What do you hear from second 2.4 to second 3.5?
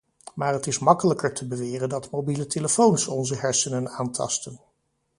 telefoons onze